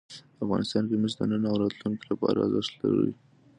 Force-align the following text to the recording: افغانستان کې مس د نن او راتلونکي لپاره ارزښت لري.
افغانستان 0.43 0.83
کې 0.89 0.95
مس 1.01 1.13
د 1.17 1.21
نن 1.31 1.43
او 1.51 1.55
راتلونکي 1.63 2.05
لپاره 2.11 2.37
ارزښت 2.47 2.73
لري. 2.89 3.13